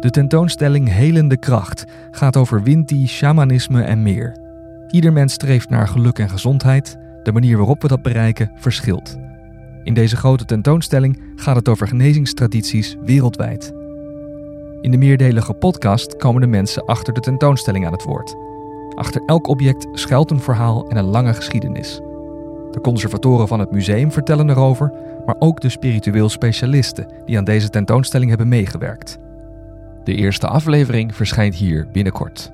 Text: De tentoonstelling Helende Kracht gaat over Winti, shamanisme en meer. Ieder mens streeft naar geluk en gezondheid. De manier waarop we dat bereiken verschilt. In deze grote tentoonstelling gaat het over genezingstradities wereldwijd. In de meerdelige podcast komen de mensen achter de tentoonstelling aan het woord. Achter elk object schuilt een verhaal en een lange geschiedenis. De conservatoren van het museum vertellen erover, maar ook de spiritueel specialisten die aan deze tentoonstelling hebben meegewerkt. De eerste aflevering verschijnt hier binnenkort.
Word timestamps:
De 0.00 0.10
tentoonstelling 0.10 0.88
Helende 0.88 1.36
Kracht 1.36 1.84
gaat 2.10 2.36
over 2.36 2.62
Winti, 2.62 3.06
shamanisme 3.06 3.82
en 3.82 4.02
meer. 4.02 4.36
Ieder 4.90 5.12
mens 5.12 5.32
streeft 5.32 5.68
naar 5.68 5.88
geluk 5.88 6.18
en 6.18 6.28
gezondheid. 6.28 6.96
De 7.22 7.32
manier 7.32 7.56
waarop 7.56 7.82
we 7.82 7.88
dat 7.88 8.02
bereiken 8.02 8.50
verschilt. 8.54 9.16
In 9.82 9.94
deze 9.94 10.16
grote 10.16 10.44
tentoonstelling 10.44 11.22
gaat 11.36 11.56
het 11.56 11.68
over 11.68 11.88
genezingstradities 11.88 12.96
wereldwijd. 13.04 13.72
In 14.80 14.90
de 14.90 14.96
meerdelige 14.96 15.52
podcast 15.52 16.16
komen 16.16 16.40
de 16.40 16.46
mensen 16.46 16.84
achter 16.84 17.14
de 17.14 17.20
tentoonstelling 17.20 17.86
aan 17.86 17.92
het 17.92 18.04
woord. 18.04 18.34
Achter 18.94 19.22
elk 19.26 19.46
object 19.46 19.88
schuilt 19.92 20.30
een 20.30 20.40
verhaal 20.40 20.88
en 20.88 20.96
een 20.96 21.04
lange 21.04 21.34
geschiedenis. 21.34 22.00
De 22.70 22.80
conservatoren 22.82 23.48
van 23.48 23.60
het 23.60 23.70
museum 23.70 24.12
vertellen 24.12 24.50
erover, 24.50 24.92
maar 25.26 25.36
ook 25.38 25.60
de 25.60 25.68
spiritueel 25.68 26.28
specialisten 26.28 27.06
die 27.24 27.38
aan 27.38 27.44
deze 27.44 27.68
tentoonstelling 27.68 28.28
hebben 28.28 28.48
meegewerkt. 28.48 29.18
De 30.10 30.16
eerste 30.16 30.46
aflevering 30.46 31.14
verschijnt 31.14 31.54
hier 31.54 31.88
binnenkort. 31.92 32.52